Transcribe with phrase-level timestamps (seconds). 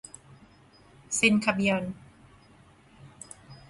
[1.15, 1.83] เซนต์คาเบรียล